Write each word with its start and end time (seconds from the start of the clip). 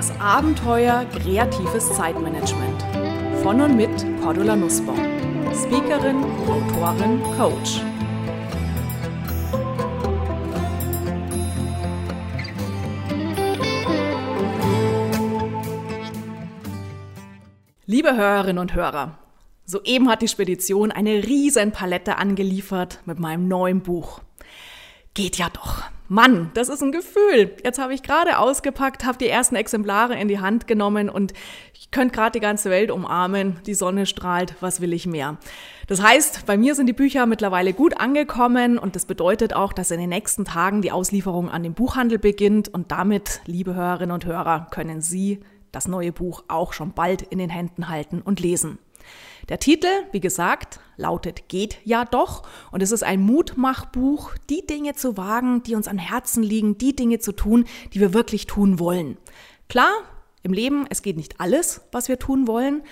Das 0.00 0.18
Abenteuer 0.18 1.04
kreatives 1.12 1.92
Zeitmanagement. 1.94 2.82
Von 3.42 3.60
und 3.60 3.76
mit 3.76 3.90
Cordula 4.22 4.56
Nussbaum. 4.56 4.96
Speakerin, 5.52 6.24
Autorin, 6.48 7.22
Coach. 7.36 7.82
Liebe 17.84 18.16
Hörerinnen 18.16 18.58
und 18.58 18.72
Hörer, 18.72 19.18
soeben 19.66 20.08
hat 20.08 20.22
die 20.22 20.28
Spedition 20.28 20.92
eine 20.92 21.24
riesen 21.24 21.72
Palette 21.72 22.16
angeliefert 22.16 23.00
mit 23.04 23.18
meinem 23.18 23.48
neuen 23.48 23.82
Buch. 23.82 24.22
Geht 25.12 25.36
ja 25.36 25.50
doch. 25.50 25.82
Mann, 26.12 26.50
das 26.54 26.68
ist 26.68 26.82
ein 26.82 26.90
Gefühl. 26.90 27.54
Jetzt 27.62 27.78
habe 27.78 27.94
ich 27.94 28.02
gerade 28.02 28.40
ausgepackt, 28.40 29.04
habe 29.04 29.16
die 29.16 29.28
ersten 29.28 29.54
Exemplare 29.54 30.18
in 30.18 30.26
die 30.26 30.40
Hand 30.40 30.66
genommen 30.66 31.08
und 31.08 31.32
ich 31.72 31.92
könnte 31.92 32.16
gerade 32.16 32.32
die 32.32 32.40
ganze 32.40 32.68
Welt 32.68 32.90
umarmen. 32.90 33.60
Die 33.64 33.74
Sonne 33.74 34.06
strahlt, 34.06 34.56
was 34.58 34.80
will 34.80 34.92
ich 34.92 35.06
mehr? 35.06 35.38
Das 35.86 36.02
heißt, 36.02 36.46
bei 36.46 36.56
mir 36.56 36.74
sind 36.74 36.88
die 36.88 36.94
Bücher 36.94 37.26
mittlerweile 37.26 37.72
gut 37.72 38.00
angekommen 38.00 38.76
und 38.76 38.96
das 38.96 39.06
bedeutet 39.06 39.54
auch, 39.54 39.72
dass 39.72 39.92
in 39.92 40.00
den 40.00 40.08
nächsten 40.08 40.44
Tagen 40.44 40.82
die 40.82 40.90
Auslieferung 40.90 41.48
an 41.48 41.62
den 41.62 41.74
Buchhandel 41.74 42.18
beginnt 42.18 42.66
und 42.66 42.90
damit, 42.90 43.40
liebe 43.46 43.76
Hörerinnen 43.76 44.12
und 44.12 44.24
Hörer, 44.24 44.66
können 44.72 45.02
Sie 45.02 45.38
das 45.70 45.86
neue 45.86 46.10
Buch 46.10 46.42
auch 46.48 46.72
schon 46.72 46.90
bald 46.90 47.22
in 47.22 47.38
den 47.38 47.50
Händen 47.50 47.88
halten 47.88 48.20
und 48.20 48.40
lesen. 48.40 48.80
Der 49.48 49.58
Titel, 49.58 49.88
wie 50.12 50.20
gesagt, 50.20 50.80
lautet 50.96 51.48
Geht 51.48 51.78
ja 51.84 52.04
doch 52.04 52.46
und 52.70 52.82
es 52.82 52.92
ist 52.92 53.02
ein 53.02 53.20
Mutmachbuch, 53.20 54.34
die 54.48 54.66
Dinge 54.66 54.94
zu 54.94 55.16
wagen, 55.16 55.62
die 55.62 55.74
uns 55.74 55.88
am 55.88 55.98
Herzen 55.98 56.42
liegen, 56.42 56.78
die 56.78 56.94
Dinge 56.94 57.18
zu 57.18 57.32
tun, 57.32 57.64
die 57.92 58.00
wir 58.00 58.14
wirklich 58.14 58.46
tun 58.46 58.78
wollen. 58.78 59.16
Klar, 59.68 59.92
im 60.42 60.52
Leben, 60.52 60.86
es 60.88 61.02
geht 61.02 61.16
nicht 61.16 61.40
alles, 61.40 61.82
was 61.92 62.08
wir 62.08 62.18
tun 62.18 62.46
wollen, 62.46 62.82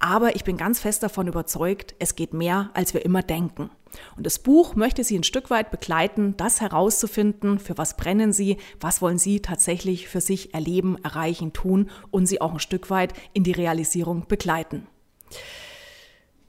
aber 0.00 0.36
ich 0.36 0.44
bin 0.44 0.56
ganz 0.56 0.78
fest 0.80 1.02
davon 1.02 1.26
überzeugt, 1.26 1.94
es 1.98 2.14
geht 2.14 2.32
mehr, 2.32 2.70
als 2.74 2.94
wir 2.94 3.04
immer 3.04 3.22
denken. 3.22 3.70
Und 4.16 4.26
das 4.26 4.38
Buch 4.38 4.74
möchte 4.76 5.02
Sie 5.02 5.18
ein 5.18 5.24
Stück 5.24 5.50
weit 5.50 5.70
begleiten, 5.70 6.36
das 6.36 6.60
herauszufinden, 6.60 7.58
für 7.58 7.78
was 7.78 7.96
brennen 7.96 8.32
Sie, 8.32 8.58
was 8.80 9.02
wollen 9.02 9.18
Sie 9.18 9.40
tatsächlich 9.40 10.08
für 10.08 10.20
sich 10.20 10.54
erleben, 10.54 10.98
erreichen, 11.02 11.52
tun 11.52 11.90
und 12.10 12.26
Sie 12.26 12.40
auch 12.40 12.52
ein 12.52 12.60
Stück 12.60 12.90
weit 12.90 13.12
in 13.32 13.44
die 13.44 13.52
Realisierung 13.52 14.26
begleiten. 14.28 14.86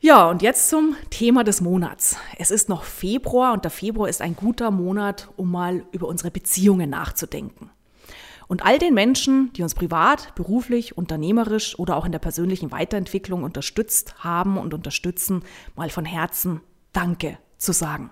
Ja, 0.02 0.30
und 0.30 0.42
jetzt 0.42 0.70
zum 0.70 0.96
Thema 1.10 1.44
des 1.44 1.60
Monats. 1.60 2.16
Es 2.38 2.52
ist 2.52 2.70
noch 2.70 2.84
Februar 2.84 3.52
und 3.52 3.66
der 3.66 3.72
Februar 3.72 4.08
ist 4.08 4.22
ein 4.22 4.34
guter 4.34 4.72
Monat, 4.72 5.28
um 5.36 5.52
mal 5.52 5.84
über 5.92 6.08
unsere 6.08 6.32
Beziehungen 6.32 6.90
nachzudenken. 6.90 7.70
Und 8.48 8.66
all 8.66 8.80
den 8.80 8.94
Menschen, 8.94 9.52
die 9.54 9.62
uns 9.62 9.76
privat, 9.76 10.34
beruflich, 10.36 10.98
unternehmerisch 10.98 11.78
oder 11.78 11.98
auch 11.98 12.06
in 12.06 12.14
der 12.14 12.20
persönlichen 12.20 12.72
Weiterentwicklung 12.72 13.44
unterstützt 13.44 14.24
haben 14.24 14.58
und 14.58 14.74
unterstützen, 14.74 15.44
mal 15.76 15.90
von 15.90 16.06
Herzen 16.06 16.62
Danke 16.94 17.38
zu 17.58 17.74
sagen. 17.74 18.10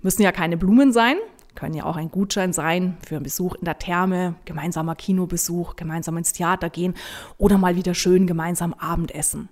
Müssen 0.00 0.22
ja 0.22 0.32
keine 0.32 0.56
Blumen 0.56 0.94
sein, 0.94 1.18
können 1.54 1.74
ja 1.74 1.84
auch 1.84 1.96
ein 1.96 2.10
Gutschein 2.10 2.54
sein 2.54 2.96
für 3.06 3.16
einen 3.16 3.24
Besuch 3.24 3.56
in 3.56 3.66
der 3.66 3.78
Therme, 3.78 4.36
gemeinsamer 4.46 4.96
Kinobesuch, 4.96 5.76
gemeinsam 5.76 6.16
ins 6.16 6.32
Theater 6.32 6.70
gehen 6.70 6.94
oder 7.36 7.58
mal 7.58 7.76
wieder 7.76 7.92
schön 7.92 8.26
gemeinsam 8.26 8.72
Abendessen. 8.72 9.50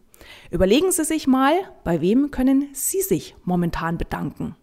Überlegen 0.50 0.92
Sie 0.92 1.04
sich 1.04 1.26
mal, 1.26 1.54
bei 1.84 2.00
wem 2.00 2.30
können 2.30 2.68
Sie 2.72 3.00
sich 3.00 3.34
momentan 3.44 3.98
bedanken? 3.98 4.56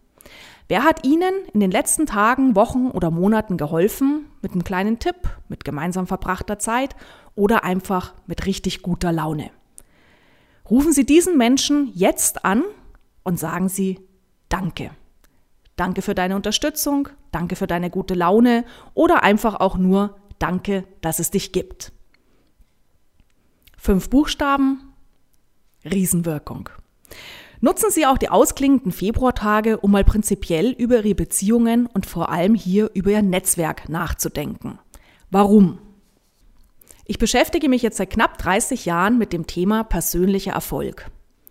Wer 0.67 0.83
hat 0.83 1.06
Ihnen 1.06 1.33
in 1.53 1.59
den 1.59 1.72
letzten 1.72 2.06
Tagen, 2.06 2.56
Wochen 2.56 2.89
oder 2.89 3.11
Monaten 3.11 3.58
geholfen 3.58 4.25
mit 4.41 4.53
einem 4.53 4.64
kleinen 4.64 5.00
Tipp, 5.00 5.16
mit 5.50 5.66
gemeinsam 5.66 6.08
verbrachter 6.08 6.58
Zeit 6.58 6.95
oder 7.36 7.64
einfach 7.64 8.14
mit 8.28 8.45
richtig 8.45 8.81
guter 8.81 9.11
Laune? 9.11 9.52
Rufen 10.69 10.94
Sie 10.94 11.06
diesen 11.06 11.38
Menschen 11.38 11.91
jetzt 11.94 12.45
an 12.45 12.64
und 13.23 13.40
sagen 13.40 13.69
Sie 13.69 14.00
Danke. 14.50 14.91
Danke 15.75 16.02
für 16.02 16.13
deine 16.13 16.35
Unterstützung, 16.35 17.09
danke 17.31 17.56
für 17.56 17.68
deine 17.68 17.90
gute 17.90 18.13
Laune 18.13 18.63
oder 18.94 19.23
einfach 19.23 19.56
auch 19.56 19.78
nur 19.78 20.18
Danke, 20.40 20.85
dass 21.02 21.19
es 21.19 21.31
dich 21.31 21.52
gibt. 21.52 21.91
Fünf 23.78 24.09
Buchstaben, 24.09 24.92
Riesenwirkung. 25.85 26.69
Nutzen 27.61 27.91
Sie 27.91 28.05
auch 28.05 28.17
die 28.17 28.29
ausklingenden 28.29 28.91
Februartage, 28.91 29.77
um 29.77 29.91
mal 29.91 30.03
prinzipiell 30.03 30.71
über 30.71 30.97
Ihre 30.97 31.16
Beziehungen 31.16 31.85
und 31.85 32.05
vor 32.05 32.29
allem 32.29 32.55
hier 32.55 32.91
über 32.94 33.11
Ihr 33.11 33.21
Netzwerk 33.21 33.88
nachzudenken. 33.88 34.79
Warum? 35.31 35.79
Ich 37.05 37.19
beschäftige 37.19 37.69
mich 37.69 37.81
jetzt 37.81 37.97
seit 37.97 38.09
knapp 38.09 38.38
30 38.38 38.85
Jahren 38.85 39.17
mit 39.17 39.33
dem 39.33 39.47
Thema 39.47 39.83
persönlicher 39.83 40.53
Erfolg. 40.53 41.09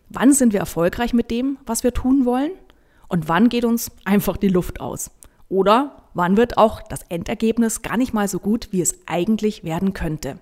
Wann 0.08 0.32
sind 0.32 0.52
wir 0.52 0.60
erfolgreich 0.60 1.14
mit 1.14 1.30
dem, 1.30 1.58
was 1.64 1.82
wir 1.82 1.94
tun 1.94 2.26
wollen? 2.26 2.52
Und 3.08 3.28
wann 3.28 3.48
geht 3.48 3.64
uns 3.64 3.90
einfach 4.04 4.36
die 4.36 4.48
Luft 4.48 4.80
aus? 4.80 5.10
Oder 5.48 6.08
wann 6.14 6.36
wird 6.36 6.58
auch 6.58 6.82
das 6.82 7.02
Endergebnis 7.08 7.82
gar 7.82 7.96
nicht 7.96 8.12
mal 8.12 8.28
so 8.28 8.38
gut, 8.38 8.68
wie 8.70 8.80
es 8.80 9.06
eigentlich 9.06 9.64
werden 9.64 9.92
könnte? 9.94 10.38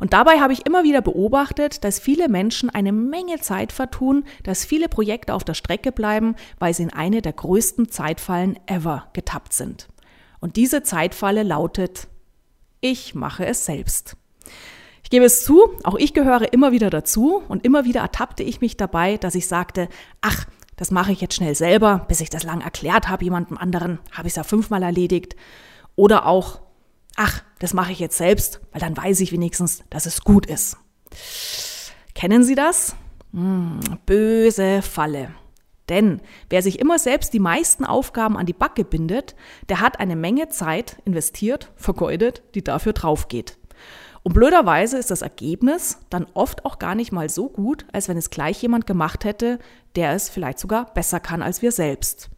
Und 0.00 0.12
dabei 0.12 0.40
habe 0.40 0.52
ich 0.52 0.66
immer 0.66 0.84
wieder 0.84 1.00
beobachtet, 1.00 1.84
dass 1.84 1.98
viele 1.98 2.28
Menschen 2.28 2.70
eine 2.70 2.92
Menge 2.92 3.40
Zeit 3.40 3.72
vertun, 3.72 4.24
dass 4.42 4.64
viele 4.64 4.88
Projekte 4.88 5.34
auf 5.34 5.44
der 5.44 5.54
Strecke 5.54 5.92
bleiben, 5.92 6.34
weil 6.58 6.74
sie 6.74 6.84
in 6.84 6.92
eine 6.92 7.22
der 7.22 7.32
größten 7.32 7.90
Zeitfallen 7.90 8.58
ever 8.66 9.08
getappt 9.12 9.52
sind. 9.52 9.88
Und 10.40 10.56
diese 10.56 10.82
Zeitfalle 10.82 11.42
lautet, 11.42 12.08
ich 12.80 13.14
mache 13.14 13.46
es 13.46 13.64
selbst. 13.64 14.16
Ich 15.02 15.10
gebe 15.10 15.24
es 15.24 15.44
zu, 15.44 15.70
auch 15.84 15.96
ich 15.96 16.14
gehöre 16.14 16.52
immer 16.52 16.72
wieder 16.72 16.90
dazu 16.90 17.42
und 17.48 17.64
immer 17.64 17.84
wieder 17.84 18.00
ertappte 18.00 18.42
ich 18.42 18.60
mich 18.60 18.76
dabei, 18.76 19.16
dass 19.16 19.34
ich 19.34 19.46
sagte, 19.46 19.88
ach, 20.20 20.46
das 20.76 20.90
mache 20.90 21.12
ich 21.12 21.20
jetzt 21.20 21.34
schnell 21.34 21.54
selber, 21.54 22.04
bis 22.08 22.20
ich 22.20 22.30
das 22.30 22.42
lang 22.42 22.60
erklärt 22.60 23.08
habe 23.08 23.24
jemandem 23.24 23.58
anderen, 23.58 24.00
habe 24.12 24.26
ich 24.26 24.32
es 24.32 24.36
ja 24.36 24.42
fünfmal 24.42 24.82
erledigt. 24.82 25.36
Oder 25.94 26.26
auch, 26.26 26.60
ach, 27.16 27.42
das 27.58 27.74
mache 27.74 27.92
ich 27.92 27.98
jetzt 27.98 28.18
selbst, 28.18 28.60
weil 28.72 28.80
dann 28.80 28.96
weiß 28.96 29.20
ich 29.20 29.32
wenigstens, 29.32 29.82
dass 29.90 30.06
es 30.06 30.22
gut 30.22 30.46
ist. 30.46 30.76
Kennen 32.14 32.44
Sie 32.44 32.54
das? 32.54 32.96
Hm, 33.32 33.80
böse 34.06 34.82
Falle. 34.82 35.30
Denn 35.88 36.20
wer 36.48 36.62
sich 36.62 36.78
immer 36.78 36.98
selbst 36.98 37.34
die 37.34 37.40
meisten 37.40 37.84
Aufgaben 37.84 38.36
an 38.36 38.46
die 38.46 38.52
Backe 38.52 38.84
bindet, 38.84 39.34
der 39.68 39.80
hat 39.80 40.00
eine 40.00 40.16
Menge 40.16 40.48
Zeit 40.48 40.96
investiert, 41.04 41.72
vergeudet, 41.76 42.42
die 42.54 42.64
dafür 42.64 42.94
draufgeht. 42.94 43.58
Und 44.22 44.32
blöderweise 44.32 44.96
ist 44.96 45.10
das 45.10 45.20
Ergebnis 45.20 45.98
dann 46.08 46.26
oft 46.32 46.64
auch 46.64 46.78
gar 46.78 46.94
nicht 46.94 47.12
mal 47.12 47.28
so 47.28 47.50
gut, 47.50 47.84
als 47.92 48.08
wenn 48.08 48.16
es 48.16 48.30
gleich 48.30 48.62
jemand 48.62 48.86
gemacht 48.86 49.24
hätte, 49.24 49.58
der 49.96 50.12
es 50.12 50.30
vielleicht 50.30 50.58
sogar 50.58 50.94
besser 50.94 51.20
kann 51.20 51.42
als 51.42 51.60
wir 51.60 51.72
selbst. 51.72 52.30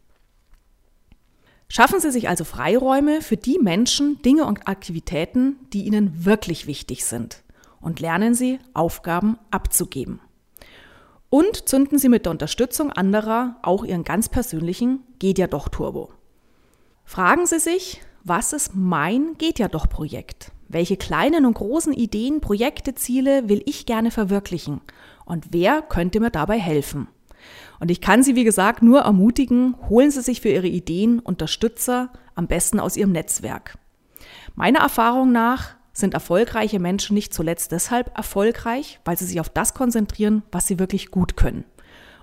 Schaffen 1.69 1.99
Sie 1.99 2.11
sich 2.11 2.29
also 2.29 2.43
Freiräume 2.43 3.21
für 3.21 3.37
die 3.37 3.59
Menschen, 3.59 4.21
Dinge 4.21 4.45
und 4.45 4.67
Aktivitäten, 4.67 5.57
die 5.73 5.85
Ihnen 5.85 6.25
wirklich 6.25 6.65
wichtig 6.65 7.05
sind. 7.05 7.43
Und 7.81 7.99
lernen 7.99 8.33
Sie, 8.33 8.59
Aufgaben 8.73 9.37
abzugeben. 9.51 10.19
Und 11.29 11.67
zünden 11.67 11.99
Sie 11.99 12.09
mit 12.09 12.25
der 12.25 12.31
Unterstützung 12.31 12.91
anderer 12.91 13.57
auch 13.63 13.83
Ihren 13.83 14.03
ganz 14.03 14.29
persönlichen 14.29 15.03
Geht 15.19 15.37
ja 15.37 15.47
doch 15.47 15.67
Turbo. 15.67 16.11
Fragen 17.03 17.45
Sie 17.45 17.59
sich, 17.59 18.01
was 18.23 18.53
ist 18.53 18.75
mein 18.75 19.37
Geht 19.37 19.59
ja 19.59 19.67
doch 19.67 19.89
Projekt? 19.89 20.51
Welche 20.69 20.97
kleinen 20.97 21.45
und 21.45 21.53
großen 21.53 21.93
Ideen, 21.93 22.41
Projekte, 22.41 22.95
Ziele 22.95 23.47
will 23.47 23.61
ich 23.65 23.85
gerne 23.85 24.11
verwirklichen? 24.11 24.81
Und 25.25 25.47
wer 25.51 25.81
könnte 25.81 26.19
mir 26.19 26.31
dabei 26.31 26.59
helfen? 26.59 27.07
Und 27.79 27.91
ich 27.91 28.01
kann 28.01 28.23
Sie, 28.23 28.35
wie 28.35 28.43
gesagt, 28.43 28.81
nur 28.81 29.01
ermutigen, 29.01 29.75
holen 29.89 30.11
Sie 30.11 30.21
sich 30.21 30.41
für 30.41 30.49
Ihre 30.49 30.67
Ideen 30.67 31.19
Unterstützer, 31.19 32.09
am 32.35 32.47
besten 32.47 32.79
aus 32.79 32.97
Ihrem 32.97 33.11
Netzwerk. 33.11 33.77
Meiner 34.55 34.79
Erfahrung 34.79 35.31
nach 35.31 35.75
sind 35.93 36.13
erfolgreiche 36.13 36.79
Menschen 36.79 37.15
nicht 37.15 37.33
zuletzt 37.33 37.71
deshalb 37.71 38.15
erfolgreich, 38.15 38.99
weil 39.03 39.17
sie 39.17 39.25
sich 39.25 39.39
auf 39.39 39.49
das 39.49 39.73
konzentrieren, 39.73 40.43
was 40.51 40.67
sie 40.67 40.79
wirklich 40.79 41.09
gut 41.09 41.37
können. 41.37 41.63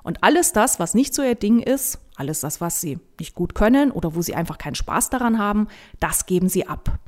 Und 0.05 0.23
alles 0.23 0.52
das, 0.52 0.79
was 0.79 0.94
nicht 0.94 1.14
so 1.14 1.23
ihr 1.23 1.34
Ding 1.34 1.61
ist, 1.61 1.99
alles 2.14 2.40
das, 2.40 2.61
was 2.61 2.81
sie 2.81 3.00
nicht 3.19 3.34
gut 3.34 3.55
können 3.55 3.90
oder 3.90 4.14
wo 4.14 4.23
sie 4.23 4.34
einfach 4.34 4.58
keinen 4.58 4.75
Spaß 4.76 5.11
daran 5.11 5.38
haben, 5.38 5.67
das 5.99 6.26
geben 6.26 6.49
sie 6.49 6.69
ab. 6.69 6.99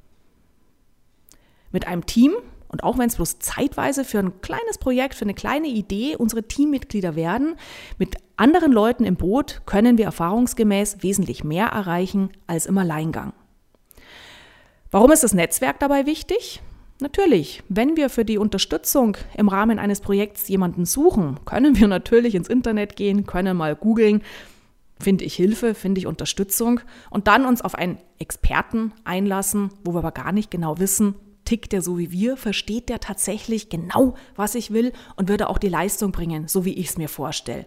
Mit 1.71 1.87
einem 1.87 2.07
Team 2.07 2.33
und 2.69 2.85
auch 2.85 2.99
wenn 2.99 3.09
es 3.09 3.17
bloß 3.17 3.39
zeitweise 3.39 4.05
für 4.05 4.19
ein 4.19 4.41
kleines 4.41 4.79
Projekt, 4.79 5.15
für 5.15 5.25
eine 5.25 5.35
kleine 5.35 5.69
Idee 5.69 6.17
unsere 6.17 6.43
Teammitglieder 6.43 7.17
werden, 7.17 7.57
mit 7.99 8.17
anderen 8.37 8.73
Leuten 8.73 9.05
im 9.05 9.17
Boot 9.17 9.63
können 9.67 9.99
wir 9.99 10.05
erfahrungsgemäß 10.07 11.03
wesentlich 11.03 11.45
mehr 11.45 11.67
erreichen 11.67 12.31
als 12.47 12.67
im 12.67 12.79
Alleingang. 12.79 13.33
Warum 14.91 15.11
ist 15.11 15.25
das 15.25 15.35
Netzwerk 15.35 15.81
dabei 15.81 16.07
wichtig? 16.07 16.63
Natürlich, 17.01 17.63
wenn 17.69 17.97
wir 17.97 18.09
für 18.09 18.25
die 18.25 18.39
Unterstützung 18.39 19.19
im 19.37 19.49
Rahmen 19.49 19.79
eines 19.79 20.01
Projekts 20.01 20.49
jemanden 20.49 20.87
suchen, 20.87 21.41
können 21.45 21.79
wir 21.79 21.89
natürlich 21.89 22.35
ins 22.35 22.49
Internet 22.49 22.97
gehen, 22.97 23.27
können 23.27 23.57
mal 23.57 23.77
googeln, 23.77 24.23
finde 24.99 25.25
ich 25.25 25.35
Hilfe, 25.35 25.75
finde 25.75 25.99
ich 25.99 26.07
Unterstützung 26.07 26.81
und 27.11 27.27
dann 27.27 27.45
uns 27.45 27.61
auf 27.61 27.75
einen 27.75 27.99
Experten 28.19 28.93
einlassen, 29.05 29.71
wo 29.85 29.93
wir 29.93 29.99
aber 29.99 30.13
gar 30.13 30.33
nicht 30.33 30.51
genau 30.51 30.79
wissen, 30.79 31.15
tickt 31.47 31.73
der 31.73 31.81
so 31.81 31.97
wie 31.99 32.11
wir? 32.11 32.37
Versteht 32.37 32.91
der 32.91 33.01
tatsächlich 33.01 33.71
genau, 33.71 34.15
was 34.35 34.55
ich 34.55 34.71
will 34.73 34.93
und 35.17 35.31
würde 35.31 35.49
auch 35.49 35.59
die 35.59 35.71
Leistung 35.71 36.13
bringen, 36.13 36.49
so 36.49 36.67
wie 36.67 36.75
ich 36.75 36.89
es 36.89 36.99
mir 36.99 37.09
vorstelle? 37.09 37.65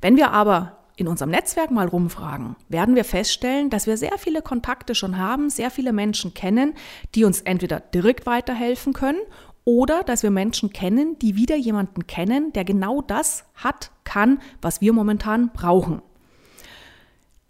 Wenn 0.00 0.16
wir 0.16 0.30
aber 0.30 0.78
in 0.96 1.08
unserem 1.08 1.30
Netzwerk 1.30 1.70
mal 1.70 1.88
rumfragen, 1.88 2.56
werden 2.68 2.94
wir 2.94 3.04
feststellen, 3.04 3.68
dass 3.68 3.86
wir 3.86 3.96
sehr 3.96 4.16
viele 4.16 4.42
Kontakte 4.42 4.94
schon 4.94 5.18
haben, 5.18 5.50
sehr 5.50 5.70
viele 5.70 5.92
Menschen 5.92 6.34
kennen, 6.34 6.74
die 7.14 7.24
uns 7.24 7.40
entweder 7.40 7.80
direkt 7.80 8.26
weiterhelfen 8.26 8.92
können 8.92 9.20
oder 9.64 10.02
dass 10.04 10.22
wir 10.22 10.30
Menschen 10.30 10.72
kennen, 10.72 11.18
die 11.18 11.36
wieder 11.36 11.56
jemanden 11.56 12.06
kennen, 12.06 12.52
der 12.52 12.64
genau 12.64 13.02
das 13.02 13.44
hat, 13.54 13.90
kann, 14.04 14.40
was 14.62 14.80
wir 14.80 14.92
momentan 14.92 15.50
brauchen. 15.52 16.02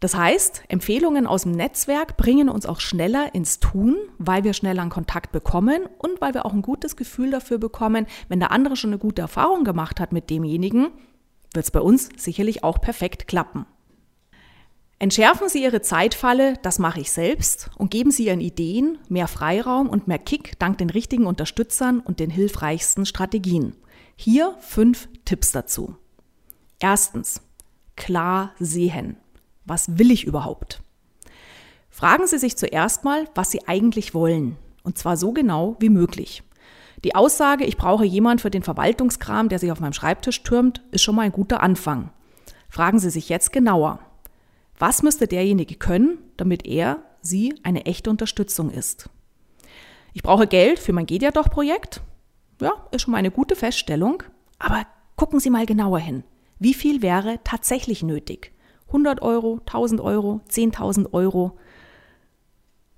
Das 0.05 0.15
heißt, 0.15 0.65
Empfehlungen 0.69 1.27
aus 1.27 1.45
dem 1.45 1.53
Netzwerk 1.53 2.19
bringen 2.19 2.51
uns 2.51 2.67
auch 2.67 2.81
schneller 2.81 3.35
ins 3.35 3.59
Tun, 3.59 3.97
weil 4.19 4.45
wir 4.45 4.53
schneller 4.53 4.83
einen 4.83 4.91
Kontakt 4.91 5.33
bekommen 5.33 5.89
und 5.97 6.21
weil 6.21 6.35
wir 6.35 6.45
auch 6.45 6.53
ein 6.53 6.61
gutes 6.61 6.97
Gefühl 6.97 7.31
dafür 7.31 7.57
bekommen, 7.57 8.07
wenn 8.29 8.39
der 8.39 8.51
andere 8.51 8.77
schon 8.77 8.91
eine 8.91 8.99
gute 8.99 9.23
Erfahrung 9.23 9.65
gemacht 9.65 10.01
hat 10.01 10.13
mit 10.13 10.29
demjenigen, 10.29 10.89
wird 11.55 11.65
es 11.65 11.71
bei 11.71 11.81
uns 11.81 12.11
sicherlich 12.19 12.63
auch 12.63 12.83
perfekt 12.83 13.29
klappen. 13.29 13.65
Entschärfen 14.99 15.49
Sie 15.49 15.63
Ihre 15.63 15.81
Zeitfalle, 15.81 16.59
das 16.61 16.79
mache 16.79 17.01
ich 17.01 17.11
selbst, 17.11 17.71
und 17.79 17.91
geben 17.91 18.11
Sie 18.11 18.27
Ihren 18.27 18.43
Ideen 18.43 18.99
mehr 19.09 19.27
Freiraum 19.27 19.89
und 19.89 20.07
mehr 20.07 20.19
Kick 20.19 20.59
dank 20.59 20.77
den 20.77 20.91
richtigen 20.91 21.25
Unterstützern 21.25 22.01
und 22.01 22.21
den 22.21 22.29
hilfreichsten 22.29 23.07
Strategien. 23.07 23.75
Hier 24.17 24.55
fünf 24.61 25.09
Tipps 25.25 25.51
dazu. 25.53 25.97
Erstens, 26.79 27.41
klar 27.97 28.53
sehen. 28.59 29.17
Was 29.65 29.99
will 29.99 30.11
ich 30.11 30.25
überhaupt? 30.25 30.83
Fragen 31.91 32.27
Sie 32.27 32.39
sich 32.39 32.57
zuerst 32.57 33.05
mal, 33.05 33.29
was 33.35 33.51
Sie 33.51 33.67
eigentlich 33.69 34.15
wollen, 34.15 34.57
und 34.83 34.99
zwar 34.99 35.17
so 35.17 35.33
genau 35.33 35.77
wie 35.79 35.91
möglich. 35.91 36.43
Die 37.05 37.15
Aussage, 37.15 37.65
ich 37.65 37.77
brauche 37.77 38.05
jemand 38.05 38.41
für 38.41 38.51
den 38.51 38.63
Verwaltungskram, 38.63 39.49
der 39.49 39.59
sich 39.59 39.71
auf 39.71 39.81
meinem 39.81 39.93
Schreibtisch 39.93 40.43
türmt, 40.43 40.83
ist 40.91 41.03
schon 41.03 41.15
mal 41.15 41.23
ein 41.23 41.33
guter 41.33 41.63
Anfang. 41.63 42.11
Fragen 42.69 42.99
Sie 42.99 43.11
sich 43.11 43.29
jetzt 43.29 43.53
genauer. 43.53 44.01
Was 44.79 45.03
müsste 45.03 45.29
derjenige 45.29 45.77
können, 45.77 46.19
damit 46.37 46.67
er, 46.67 47.03
sie 47.23 47.55
eine 47.63 47.87
echte 47.87 48.11
Unterstützung 48.11 48.71
ist? 48.71 49.09
Ich 50.15 50.23
brauche 50.23 50.47
Geld 50.47 50.79
für 50.79 50.93
mein 50.93 51.07
Geht 51.07 51.37
doch 51.37 51.51
Projekt. 51.51 52.01
Ja, 52.61 52.73
ist 52.91 53.03
schon 53.03 53.13
mal 53.13 53.19
eine 53.19 53.31
gute 53.31 53.57
Feststellung. 53.57 54.23
Aber 54.59 54.87
gucken 55.17 55.41
Sie 55.41 55.51
mal 55.51 55.67
genauer 55.67 55.99
hin. 55.99 56.25
Wie 56.59 56.75
viel 56.75 57.03
wäre 57.03 57.41
tatsächlich 57.45 58.03
nötig? 58.03 58.54
100 58.95 59.23
Euro, 59.23 59.59
1000 59.67 60.01
Euro, 60.01 60.41
10.000 60.49 61.13
Euro? 61.13 61.59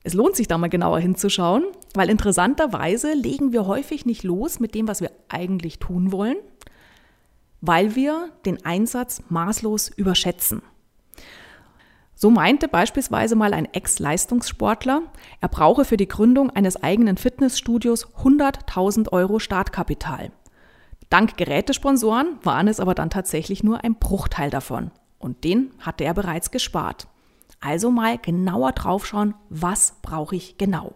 Es 0.05 0.13
lohnt 0.13 0.37
sich 0.37 0.47
da 0.47 0.59
mal 0.59 0.69
genauer 0.69 1.01
hinzuschauen, 1.01 1.65
weil 1.95 2.11
interessanterweise 2.11 3.15
legen 3.15 3.53
wir 3.53 3.67
häufig 3.67 4.05
nicht 4.05 4.23
los 4.23 4.61
mit 4.61 4.75
dem, 4.75 4.87
was 4.87 5.01
wir 5.01 5.11
eigentlich 5.29 5.79
tun 5.79 6.13
wollen, 6.13 6.37
weil 7.63 7.97
wir 7.97 8.29
den 8.45 8.65
Einsatz 8.65 9.23
maßlos 9.31 9.89
überschätzen. 9.89 10.61
So 12.15 12.31
meinte 12.31 12.69
beispielsweise 12.69 13.35
mal 13.35 13.55
ein 13.55 13.67
Ex-Leistungssportler, 13.73 15.03
er 15.41 15.49
brauche 15.49 15.85
für 15.85 15.97
die 15.97 16.09
Gründung 16.09 16.51
eines 16.51 16.83
eigenen 16.83 17.17
Fitnessstudios 17.17 18.07
100.000 18.19 19.13
Euro 19.13 19.39
Startkapital. 19.39 20.31
Dank 21.09 21.37
Gerätesponsoren 21.37 22.39
waren 22.43 22.69
es 22.69 22.81
aber 22.81 22.95
dann 22.95 23.11
tatsächlich 23.11 23.65
nur 23.65 23.83
ein 23.83 23.95
Bruchteil 23.95 24.51
davon. 24.51 24.91
Und 25.19 25.45
den 25.45 25.73
hatte 25.81 26.05
er 26.05 26.15
bereits 26.15 26.51
gespart. 26.51 27.09
Also 27.61 27.91
mal 27.91 28.19
genauer 28.19 28.73
draufschauen, 28.73 29.35
was 29.49 29.95
brauche 30.03 30.37
ich 30.37 30.59
genau. 30.59 30.95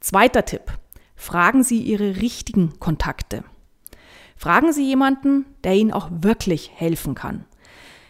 Zweiter 0.00 0.44
Tipp. 0.44 0.72
Fragen 1.16 1.62
Sie 1.62 1.80
Ihre 1.80 2.16
richtigen 2.16 2.78
Kontakte. 2.78 3.44
Fragen 4.36 4.72
Sie 4.72 4.84
jemanden, 4.84 5.46
der 5.64 5.74
Ihnen 5.74 5.92
auch 5.92 6.08
wirklich 6.10 6.70
helfen 6.74 7.14
kann. 7.14 7.44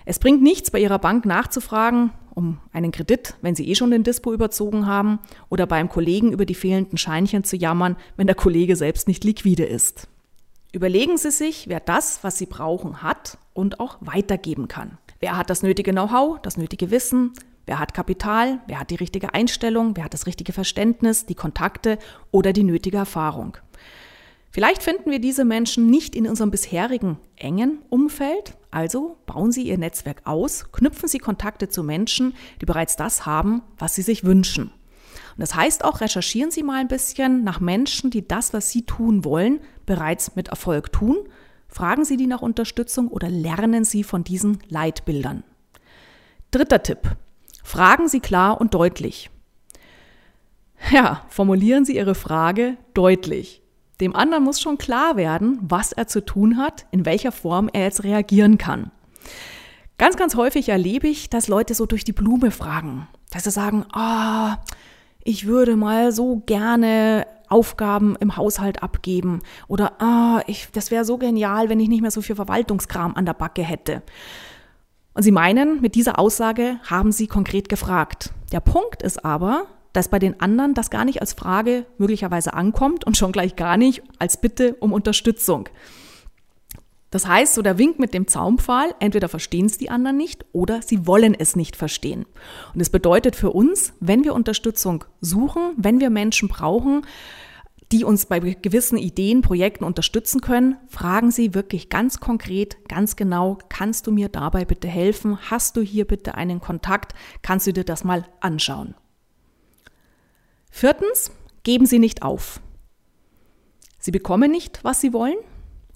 Es 0.05 0.19
bringt 0.19 0.43
nichts, 0.43 0.71
bei 0.71 0.79
Ihrer 0.81 0.99
Bank 0.99 1.25
nachzufragen 1.25 2.13
um 2.39 2.61
einen 2.73 2.93
Kredit, 2.93 3.35
wenn 3.43 3.57
Sie 3.57 3.69
eh 3.69 3.75
schon 3.75 3.91
den 3.91 4.05
Dispo 4.05 4.33
überzogen 4.33 4.87
haben, 4.87 5.19
oder 5.49 5.67
beim 5.67 5.89
Kollegen 5.89 6.33
über 6.33 6.47
die 6.47 6.55
fehlenden 6.55 6.97
Scheinchen 6.97 7.43
zu 7.43 7.57
jammern, 7.57 7.97
wenn 8.17 8.29
der 8.29 8.37
Kollege 8.37 8.77
selbst 8.77 9.09
nicht 9.09 9.25
liquide 9.25 9.65
ist. 9.65 10.07
Überlegen 10.71 11.19
Sie 11.19 11.33
sich, 11.33 11.69
wer 11.69 11.81
das, 11.81 12.23
was 12.23 12.39
Sie 12.39 12.47
brauchen, 12.47 13.03
hat 13.03 13.39
und 13.55 13.81
auch 13.81 13.99
weitergeben 14.01 14.69
kann. 14.69 14.99
Wer 15.21 15.37
hat 15.37 15.51
das 15.51 15.63
nötige 15.63 15.93
Know-how, 15.93 16.41
das 16.41 16.57
nötige 16.57 16.91
Wissen, 16.91 17.33
Wer 17.69 17.79
hat 17.79 17.93
Kapital? 17.93 18.61
Wer 18.67 18.81
hat 18.81 18.89
die 18.89 18.95
richtige 18.95 19.35
Einstellung? 19.35 19.95
Wer 19.95 20.05
hat 20.05 20.15
das 20.15 20.25
richtige 20.25 20.55
Verständnis, 20.55 21.27
die 21.27 21.35
Kontakte 21.35 21.99
oder 22.31 22.55
die 22.55 22.65
nötige 22.65 22.97
Erfahrung? 22.97 23.59
Vielleicht 24.51 24.83
finden 24.83 25.11
wir 25.11 25.19
diese 25.19 25.45
Menschen 25.45 25.91
nicht 25.91 26.17
in 26.17 26.27
unserem 26.27 26.51
bisherigen 26.51 27.19
engen 27.37 27.81
Umfeld, 27.91 28.57
also 28.71 29.19
bauen 29.27 29.53
Sie 29.53 29.65
Ihr 29.65 29.77
Netzwerk 29.77 30.23
aus, 30.25 30.73
knüpfen 30.73 31.11
Sie 31.11 31.19
Kontakte 31.19 31.69
zu 31.69 31.85
Menschen, 31.85 32.35
die 32.63 32.65
bereits 32.65 32.97
das 32.97 33.27
haben, 33.27 33.61
was 33.77 33.95
Sie 33.95 34.03
sich 34.03 34.25
wünschen. 34.25 34.69
Und 34.69 35.43
das 35.43 35.55
heißt 35.55 35.85
auch, 35.85 36.01
recherchieren 36.01 36.51
Sie 36.51 36.63
mal 36.63 36.81
ein 36.81 36.89
bisschen 36.89 37.45
nach 37.45 37.61
Menschen, 37.61 38.09
die 38.11 38.27
das, 38.27 38.55
was 38.55 38.71
Sie 38.71 38.87
tun 38.87 39.27
wollen, 39.27 39.61
bereits 39.85 40.37
mit 40.37 40.49
Erfolg 40.49 40.91
tun. 40.91 41.19
Fragen 41.69 42.05
Sie 42.05 42.17
die 42.17 42.27
nach 42.27 42.43
Unterstützung 42.43 43.09
oder 43.09 43.29
lernen 43.29 43.85
Sie 43.85 44.03
von 44.03 44.25
diesen 44.25 44.59
Leitbildern. 44.69 45.45
Dritter 46.51 46.83
Tipp. 46.83 47.17
Fragen 47.63 48.09
Sie 48.09 48.21
klar 48.21 48.61
und 48.61 48.75
deutlich. 48.75 49.31
Ja, 50.91 51.23
formulieren 51.29 51.85
Sie 51.85 51.97
Ihre 51.97 52.15
Frage 52.15 52.77
deutlich. 52.95 53.63
Dem 54.01 54.15
anderen 54.15 54.45
muss 54.45 54.61
schon 54.61 54.79
klar 54.79 55.17
werden, 55.17 55.59
was 55.61 55.93
er 55.93 56.07
zu 56.07 56.25
tun 56.25 56.57
hat, 56.57 56.87
in 56.93 57.05
welcher 57.05 57.33
Form 57.33 57.69
er 57.73 57.85
jetzt 57.85 58.05
reagieren 58.05 58.57
kann. 58.57 58.91
Ganz, 59.99 60.17
ganz 60.17 60.37
häufig 60.37 60.69
erlebe 60.69 61.09
ich, 61.09 61.29
dass 61.29 61.49
Leute 61.49 61.75
so 61.75 61.85
durch 61.85 62.05
die 62.05 62.13
Blume 62.13 62.53
fragen, 62.53 63.09
dass 63.33 63.45
sie 63.45 63.51
sagen, 63.51 63.85
ah, 63.93 64.55
oh, 64.55 64.57
ich 65.25 65.47
würde 65.47 65.77
mal 65.77 66.13
so 66.13 66.43
gerne 66.47 67.27
Aufgaben 67.51 68.17
im 68.21 68.37
Haushalt 68.37 68.83
abgeben 68.83 69.41
oder 69.67 70.01
ah, 70.01 70.43
ich, 70.47 70.69
das 70.73 70.91
wäre 70.91 71.05
so 71.05 71.19
genial, 71.19 71.69
wenn 71.69 71.81
ich 71.81 71.89
nicht 71.89 72.03
mehr 72.03 72.11
so 72.11 72.23
viel 72.23 72.37
Verwaltungskram 72.37 73.15
an 73.15 73.27
der 73.27 73.35
Backe 73.35 73.63
hätte. 73.63 74.03
Und 75.15 75.23
Sie 75.23 75.33
meinen, 75.33 75.81
mit 75.81 75.95
dieser 75.95 76.19
Aussage 76.19 76.79
haben 76.85 77.13
Sie 77.13 77.27
konkret 77.27 77.69
gefragt. 77.69 78.33
Der 78.53 78.61
Punkt 78.61 79.03
ist 79.03 79.25
aber, 79.25 79.67
dass 79.93 80.09
bei 80.09 80.19
den 80.19 80.41
anderen 80.41 80.75
das 80.75 80.91
gar 80.91 81.05
nicht 81.05 81.21
als 81.21 81.33
Frage 81.33 81.87
möglicherweise 81.99 82.55
ankommt 82.55 83.05
und 83.05 83.17
schon 83.17 83.33
gleich 83.33 83.57
gar 83.57 83.77
nicht 83.77 84.03
als 84.19 84.41
Bitte 84.41 84.77
um 84.81 84.93
Unterstützung. 84.93 85.69
Das 87.11 87.27
heißt, 87.27 87.55
so 87.55 87.63
der 87.63 87.79
Wink 87.79 87.99
mit 87.99 88.13
dem 88.13 88.27
Zaumpfahl, 88.27 88.95
entweder 89.01 89.29
verstehen 89.29 89.67
es 89.67 89.79
die 89.79 89.89
anderen 89.89 90.19
nicht 90.19 90.45
oder 90.53 90.83
sie 90.83 91.07
wollen 91.07 91.35
es 91.35 91.57
nicht 91.57 91.75
verstehen. 91.75 92.27
Und 92.75 92.81
es 92.81 92.91
bedeutet 92.91 93.35
für 93.35 93.51
uns, 93.51 93.95
wenn 93.99 94.25
wir 94.25 94.35
Unterstützung 94.35 95.05
suchen, 95.21 95.73
wenn 95.77 96.01
wir 96.01 96.11
Menschen 96.11 96.49
brauchen, 96.49 97.07
die 97.93 98.05
uns 98.05 98.27
bei 98.27 98.41
gewissen 98.41 98.99
Ideen, 98.99 99.41
Projekten 99.41 99.85
unterstützen 99.85 100.41
können, 100.41 100.77
fragen 100.89 101.31
Sie 101.31 101.55
wirklich 101.55 101.89
ganz 101.89 102.21
konkret, 102.21 102.77
ganz 102.89 103.17
genau, 103.17 103.59
kannst 103.69 104.07
du 104.07 104.13
mir 104.13 104.29
dabei 104.29 104.65
bitte 104.65 104.89
helfen? 104.89 105.39
Hast 105.51 105.77
du 105.77 105.81
hier 105.81 106.05
bitte 106.05 106.35
einen 106.35 106.61
Kontakt? 106.61 107.15
Kannst 107.43 107.67
du 107.67 107.73
dir 107.73 107.85
das 107.85 108.05
mal 108.05 108.27
anschauen? 108.41 108.95
Viertens, 110.71 111.31
geben 111.63 111.87
Sie 111.87 111.99
nicht 111.99 112.23
auf. 112.23 112.61
Sie 113.99 114.11
bekommen 114.11 114.51
nicht, 114.51 114.85
was 114.85 115.01
Sie 115.01 115.13
wollen, 115.13 115.39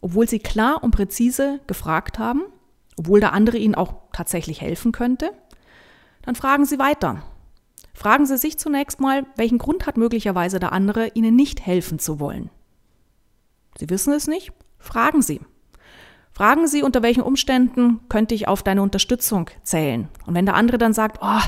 obwohl 0.00 0.28
Sie 0.28 0.38
klar 0.38 0.82
und 0.82 0.92
präzise 0.92 1.60
gefragt 1.66 2.18
haben, 2.18 2.42
obwohl 2.96 3.20
der 3.20 3.34
andere 3.34 3.58
Ihnen 3.58 3.74
auch 3.74 3.94
tatsächlich 4.12 4.60
helfen 4.60 4.92
könnte. 4.92 5.30
Dann 6.22 6.36
fragen 6.36 6.64
Sie 6.64 6.78
weiter. 6.78 7.22
Fragen 7.94 8.26
Sie 8.26 8.38
sich 8.38 8.58
zunächst 8.58 9.00
mal, 9.00 9.26
welchen 9.36 9.58
Grund 9.58 9.86
hat 9.86 9.96
möglicherweise 9.96 10.58
der 10.58 10.72
andere, 10.72 11.08
Ihnen 11.14 11.36
nicht 11.36 11.64
helfen 11.64 11.98
zu 11.98 12.18
wollen. 12.20 12.50
Sie 13.78 13.88
wissen 13.90 14.12
es 14.12 14.26
nicht? 14.26 14.52
Fragen 14.78 15.22
Sie. 15.22 15.40
Fragen 16.34 16.66
Sie, 16.66 16.82
unter 16.82 17.02
welchen 17.02 17.22
Umständen 17.22 18.00
könnte 18.08 18.34
ich 18.34 18.48
auf 18.48 18.62
deine 18.62 18.80
Unterstützung 18.80 19.50
zählen? 19.62 20.08
Und 20.24 20.34
wenn 20.34 20.46
der 20.46 20.54
andere 20.54 20.78
dann 20.78 20.94
sagt, 20.94 21.18
oh, 21.20 21.40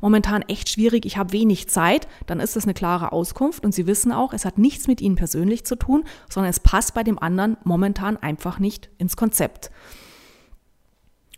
momentan 0.00 0.42
echt 0.42 0.68
schwierig, 0.68 1.06
ich 1.06 1.16
habe 1.16 1.32
wenig 1.32 1.68
Zeit, 1.68 2.08
dann 2.26 2.40
ist 2.40 2.56
das 2.56 2.64
eine 2.64 2.74
klare 2.74 3.12
Auskunft 3.12 3.64
und 3.64 3.72
Sie 3.72 3.86
wissen 3.86 4.10
auch, 4.10 4.32
es 4.32 4.44
hat 4.44 4.58
nichts 4.58 4.88
mit 4.88 5.00
Ihnen 5.00 5.14
persönlich 5.14 5.64
zu 5.64 5.76
tun, 5.76 6.04
sondern 6.28 6.50
es 6.50 6.58
passt 6.58 6.92
bei 6.92 7.04
dem 7.04 7.20
anderen 7.20 7.56
momentan 7.62 8.16
einfach 8.16 8.58
nicht 8.58 8.90
ins 8.98 9.16
Konzept. 9.16 9.70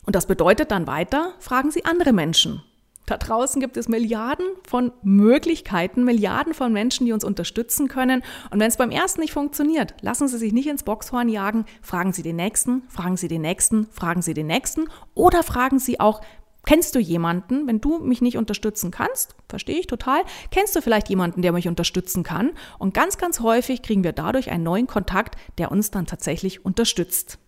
Und 0.07 0.17
das 0.17 0.27
bedeutet 0.27 0.71
dann 0.71 0.87
weiter, 0.87 1.35
fragen 1.41 1.71
Sie 1.71 1.85
andere 1.85 2.15
Menschen. 2.15 2.63
Da 3.07 3.19
draußen 3.19 3.61
gibt 3.61 3.77
es 3.77 3.89
Milliarden 3.89 4.47
von 4.67 4.93
Möglichkeiten, 5.03 6.05
Milliarden 6.05 6.55
von 6.55 6.73
Menschen, 6.73 7.05
die 7.05 7.13
uns 7.13 7.25
unterstützen 7.25 7.89
können. 7.89 8.23
Und 8.51 8.61
wenn 8.61 8.69
es 8.69 8.79
beim 8.79 8.91
ersten 8.91 9.21
nicht 9.21 9.33
funktioniert, 9.33 9.95
lassen 10.01 10.27
Sie 10.27 10.39
sich 10.39 10.53
nicht 10.53 10.69
ins 10.69 10.85
Boxhorn 10.85 11.29
jagen. 11.29 11.67
Fragen 11.83 12.13
Sie 12.13 12.23
den 12.23 12.37
Nächsten, 12.37 12.83
fragen 12.89 13.17
Sie 13.17 13.29
den 13.29 13.43
Nächsten, 13.43 13.87
fragen 13.91 14.23
Sie 14.23 14.33
den 14.33 14.47
Nächsten 14.47 14.89
oder 15.15 15.43
fragen 15.43 15.79
Sie 15.79 16.01
auch 16.01 16.23
Kennst 16.67 16.95
du 16.95 16.99
jemanden, 16.99 17.67
wenn 17.67 17.83
du 17.83 17.99
mich 17.99 18.23
nicht 18.23 18.39
unterstützen 18.39 18.91
kannst, 18.91 19.35
verstehe 19.51 19.79
ich 19.79 19.87
total, 19.87 20.23
kennst 20.51 20.75
du 20.75 20.81
vielleicht 20.81 21.11
jemanden, 21.11 21.43
der 21.43 21.53
mich 21.53 21.69
unterstützen 21.69 22.23
kann? 22.23 22.53
Und 22.79 22.95
ganz, 22.95 23.19
ganz 23.19 23.41
häufig 23.41 23.83
kriegen 23.83 24.03
wir 24.03 24.13
dadurch 24.13 24.51
einen 24.51 24.65
neuen 24.65 24.87
Kontakt, 24.87 25.37
der 25.59 25.71
uns 25.71 25.91
dann 25.91 26.07
tatsächlich 26.07 26.65
unterstützt. 26.65 27.39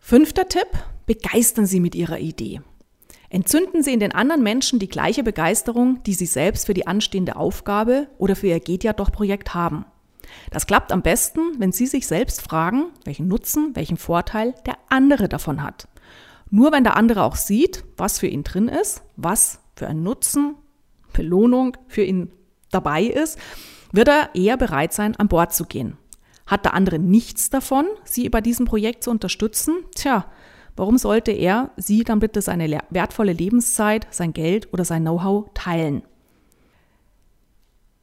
Fünfter 0.00 0.48
Tipp, 0.48 0.66
begeistern 1.06 1.66
Sie 1.66 1.78
mit 1.78 1.94
Ihrer 1.94 2.18
Idee. 2.18 2.60
Entzünden 3.34 3.82
Sie 3.82 3.92
in 3.92 3.98
den 3.98 4.12
anderen 4.14 4.44
Menschen 4.44 4.78
die 4.78 4.86
gleiche 4.86 5.24
Begeisterung, 5.24 6.00
die 6.04 6.14
Sie 6.14 6.24
selbst 6.24 6.66
für 6.66 6.72
die 6.72 6.86
anstehende 6.86 7.34
Aufgabe 7.34 8.06
oder 8.16 8.36
für 8.36 8.46
Ihr 8.46 8.60
Geht 8.60 8.84
ja 8.84 8.92
doch 8.92 9.10
Projekt 9.10 9.54
haben. 9.54 9.86
Das 10.52 10.68
klappt 10.68 10.92
am 10.92 11.02
besten, 11.02 11.40
wenn 11.58 11.72
Sie 11.72 11.88
sich 11.88 12.06
selbst 12.06 12.42
fragen, 12.42 12.92
welchen 13.04 13.26
Nutzen, 13.26 13.74
welchen 13.74 13.96
Vorteil 13.96 14.54
der 14.66 14.76
andere 14.88 15.28
davon 15.28 15.64
hat. 15.64 15.88
Nur 16.48 16.70
wenn 16.70 16.84
der 16.84 16.96
andere 16.96 17.24
auch 17.24 17.34
sieht, 17.34 17.82
was 17.96 18.20
für 18.20 18.28
ihn 18.28 18.44
drin 18.44 18.68
ist, 18.68 19.02
was 19.16 19.58
für 19.74 19.88
ein 19.88 20.04
Nutzen, 20.04 20.54
Belohnung 21.12 21.76
für 21.88 22.04
ihn 22.04 22.30
dabei 22.70 23.02
ist, 23.02 23.36
wird 23.90 24.06
er 24.06 24.32
eher 24.36 24.56
bereit 24.56 24.92
sein, 24.92 25.16
an 25.16 25.26
Bord 25.26 25.52
zu 25.52 25.64
gehen. 25.64 25.98
Hat 26.46 26.64
der 26.64 26.74
andere 26.74 27.00
nichts 27.00 27.50
davon, 27.50 27.86
Sie 28.04 28.28
bei 28.28 28.40
diesem 28.40 28.66
Projekt 28.66 29.02
zu 29.02 29.10
unterstützen? 29.10 29.78
Tja, 29.96 30.26
warum 30.76 30.98
sollte 30.98 31.32
er 31.32 31.70
Sie 31.76 32.04
dann 32.04 32.20
bitte 32.20 32.42
seine 32.42 32.80
wertvolle 32.90 33.32
Lebenszeit, 33.32 34.06
sein 34.10 34.32
Geld 34.32 34.72
oder 34.72 34.84
sein 34.84 35.02
Know-how 35.02 35.50
teilen? 35.54 36.02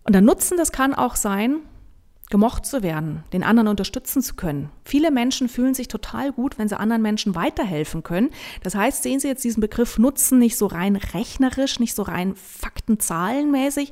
Und 0.04 0.14
der 0.14 0.22
Nutzen, 0.22 0.58
das 0.58 0.72
kann 0.72 0.94
auch 0.94 1.16
sein, 1.16 1.62
gemocht 2.32 2.66
zu 2.66 2.82
werden, 2.82 3.24
den 3.34 3.44
anderen 3.44 3.68
unterstützen 3.68 4.24
zu 4.24 4.36
können. 4.36 4.72
Viele 4.84 5.12
Menschen 5.12 5.50
fühlen 5.50 5.76
sich 5.76 5.90
total 5.90 6.32
gut, 6.32 6.58
wenn 6.58 6.70
sie 6.70 6.80
anderen 6.80 7.02
Menschen 7.02 7.36
weiterhelfen 7.36 8.02
können. 8.02 8.30
Das 8.64 8.74
heißt, 8.74 9.04
sehen 9.04 9.20
Sie 9.20 9.28
jetzt 9.28 9.44
diesen 9.44 9.62
Begriff 9.62 10.00
Nutzen 10.00 10.40
nicht 10.40 10.58
so 10.58 10.66
rein 10.66 10.96
rechnerisch, 10.96 11.80
nicht 11.80 11.94
so 11.94 12.02
rein 12.02 12.36
faktenzahlenmäßig, 12.36 13.92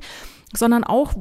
sondern 0.56 0.82
auch, 0.82 1.12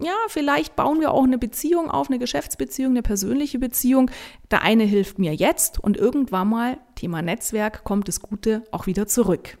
ja, 0.00 0.14
vielleicht 0.28 0.76
bauen 0.76 1.00
wir 1.00 1.12
auch 1.12 1.24
eine 1.24 1.38
Beziehung 1.38 1.90
auf, 1.90 2.08
eine 2.08 2.18
Geschäftsbeziehung, 2.18 2.92
eine 2.92 3.02
persönliche 3.02 3.58
Beziehung. 3.58 4.10
Der 4.50 4.62
eine 4.62 4.84
hilft 4.84 5.18
mir 5.18 5.34
jetzt 5.34 5.78
und 5.78 5.96
irgendwann 5.96 6.48
mal, 6.48 6.78
Thema 6.94 7.22
Netzwerk, 7.22 7.84
kommt 7.84 8.08
das 8.08 8.20
Gute 8.20 8.62
auch 8.70 8.86
wieder 8.86 9.06
zurück. 9.06 9.58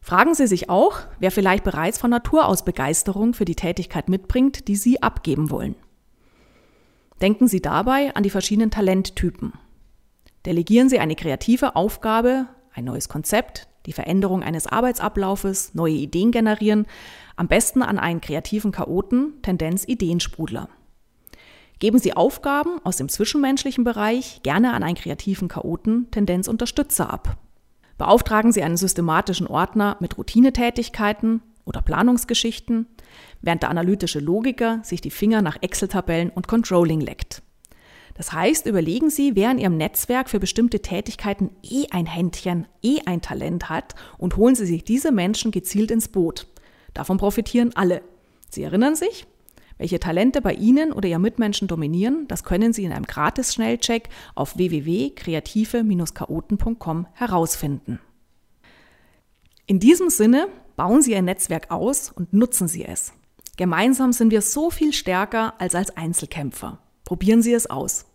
Fragen 0.00 0.34
Sie 0.34 0.46
sich 0.46 0.68
auch, 0.68 0.98
wer 1.18 1.30
vielleicht 1.30 1.64
bereits 1.64 1.98
von 1.98 2.10
Natur 2.10 2.46
aus 2.46 2.64
Begeisterung 2.64 3.32
für 3.32 3.46
die 3.46 3.54
Tätigkeit 3.54 4.08
mitbringt, 4.08 4.68
die 4.68 4.76
Sie 4.76 5.02
abgeben 5.02 5.50
wollen. 5.50 5.76
Denken 7.22 7.48
Sie 7.48 7.62
dabei 7.62 8.14
an 8.14 8.22
die 8.22 8.30
verschiedenen 8.30 8.70
Talenttypen. 8.70 9.54
Delegieren 10.44 10.90
Sie 10.90 10.98
eine 10.98 11.16
kreative 11.16 11.74
Aufgabe, 11.74 12.48
ein 12.74 12.84
neues 12.84 13.08
Konzept, 13.08 13.66
die 13.86 13.92
Veränderung 13.92 14.42
eines 14.42 14.66
Arbeitsablaufes, 14.66 15.74
neue 15.74 15.94
Ideen 15.94 16.30
generieren, 16.30 16.86
am 17.36 17.48
besten 17.48 17.82
an 17.82 17.98
einen 17.98 18.20
kreativen 18.20 18.72
Chaoten, 18.72 19.34
Tendenz 19.42 19.84
Ideensprudler. 19.86 20.68
Geben 21.78 21.98
Sie 21.98 22.16
Aufgaben 22.16 22.80
aus 22.84 22.96
dem 22.96 23.08
zwischenmenschlichen 23.08 23.84
Bereich 23.84 24.40
gerne 24.42 24.72
an 24.72 24.82
einen 24.82 24.96
kreativen 24.96 25.48
Chaoten, 25.48 26.10
Tendenz 26.10 26.48
Unterstützer 26.48 27.12
ab. 27.12 27.36
Beauftragen 27.98 28.52
Sie 28.52 28.62
einen 28.62 28.76
systematischen 28.76 29.46
Ordner 29.46 29.96
mit 30.00 30.16
Routinetätigkeiten 30.16 31.42
oder 31.64 31.82
Planungsgeschichten, 31.82 32.86
während 33.42 33.62
der 33.62 33.70
analytische 33.70 34.20
Logiker 34.20 34.80
sich 34.82 35.00
die 35.00 35.10
Finger 35.10 35.42
nach 35.42 35.58
Excel-Tabellen 35.60 36.30
und 36.30 36.48
Controlling 36.48 37.00
leckt. 37.00 37.43
Das 38.14 38.32
heißt, 38.32 38.66
überlegen 38.66 39.10
Sie, 39.10 39.34
wer 39.34 39.50
in 39.50 39.58
Ihrem 39.58 39.76
Netzwerk 39.76 40.30
für 40.30 40.38
bestimmte 40.38 40.80
Tätigkeiten 40.80 41.50
eh 41.62 41.86
ein 41.90 42.06
Händchen, 42.06 42.68
eh 42.82 43.00
ein 43.06 43.20
Talent 43.20 43.68
hat 43.68 43.96
und 44.18 44.36
holen 44.36 44.54
Sie 44.54 44.66
sich 44.66 44.84
diese 44.84 45.10
Menschen 45.10 45.50
gezielt 45.50 45.90
ins 45.90 46.06
Boot. 46.08 46.46
Davon 46.94 47.18
profitieren 47.18 47.72
alle. 47.74 48.02
Sie 48.48 48.62
erinnern 48.62 48.94
sich? 48.94 49.26
Welche 49.78 49.98
Talente 49.98 50.40
bei 50.40 50.54
Ihnen 50.54 50.92
oder 50.92 51.08
Ihren 51.08 51.22
Mitmenschen 51.22 51.66
dominieren, 51.66 52.28
das 52.28 52.44
können 52.44 52.72
Sie 52.72 52.84
in 52.84 52.92
einem 52.92 53.06
Gratis-Schnellcheck 53.06 54.08
auf 54.36 54.56
www.kreative-chaoten.com 54.56 57.08
herausfinden. 57.14 57.98
In 59.66 59.80
diesem 59.80 60.10
Sinne 60.10 60.46
bauen 60.76 61.02
Sie 61.02 61.10
Ihr 61.10 61.22
Netzwerk 61.22 61.72
aus 61.72 62.12
und 62.12 62.32
nutzen 62.32 62.68
Sie 62.68 62.84
es. 62.84 63.12
Gemeinsam 63.56 64.12
sind 64.12 64.30
wir 64.30 64.42
so 64.42 64.70
viel 64.70 64.92
stärker 64.92 65.54
als 65.58 65.74
als 65.74 65.96
Einzelkämpfer. 65.96 66.78
Probieren 67.04 67.42
Sie 67.42 67.52
es 67.52 67.68
aus. 67.68 68.06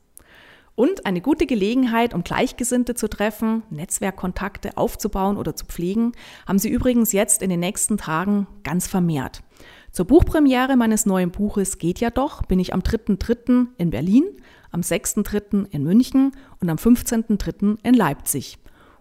Und 0.76 1.06
eine 1.06 1.20
gute 1.20 1.46
Gelegenheit, 1.46 2.14
um 2.14 2.24
Gleichgesinnte 2.24 2.96
zu 2.96 3.10
treffen, 3.10 3.64
Netzwerkkontakte 3.70 4.78
aufzubauen 4.78 5.36
oder 5.36 5.54
zu 5.54 5.66
pflegen, 5.66 6.14
haben 6.48 6.58
Sie 6.58 6.70
übrigens 6.70 7.12
jetzt 7.12 7.42
in 7.42 7.50
den 7.50 7.60
nächsten 7.60 7.98
Tagen 7.98 8.48
ganz 8.64 8.88
vermehrt. 8.88 9.44
Zur 9.92 10.06
Buchpremiere 10.06 10.78
meines 10.78 11.06
neuen 11.06 11.32
Buches 11.32 11.80
Geht 11.80 12.00
ja 12.00 12.12
doch 12.12 12.44
bin 12.44 12.60
ich 12.60 12.74
am 12.74 12.80
3.3. 12.80 13.68
in 13.78 13.90
Berlin, 13.90 14.24
am 14.72 14.80
6.3. 14.80 15.70
in 15.70 15.84
München 15.84 16.32
und 16.62 16.70
am 16.70 16.78
15.3. 16.78 17.80
in 17.84 17.94
Leipzig. 17.94 18.58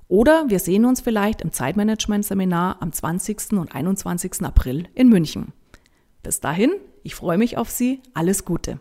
Oder 0.09 0.47
wir 0.49 0.59
sehen 0.59 0.85
uns 0.85 1.00
vielleicht 1.00 1.42
im 1.42 1.52
Zeitmanagement-Seminar 1.52 2.78
am 2.80 2.92
20. 2.92 3.52
und 3.52 3.75
21. 3.75 4.42
April 4.42 4.88
in 4.95 5.11
München. 5.11 5.52
Bis 6.25 6.40
dahin, 6.40 6.73
ich 7.04 7.14
freue 7.14 7.38
mich 7.38 7.57
auf 7.57 7.71
Sie. 7.71 8.00
Alles 8.14 8.45
Gute. 8.45 8.80